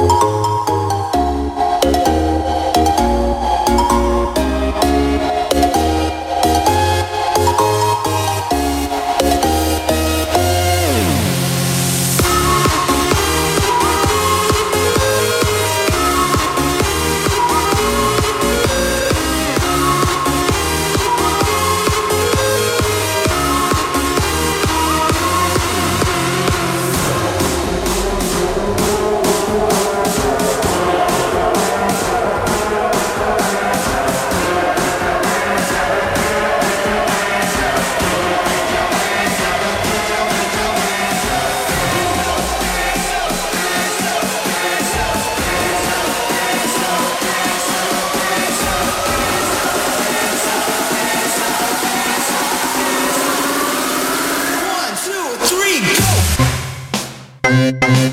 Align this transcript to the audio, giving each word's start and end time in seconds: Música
Música 0.00 0.47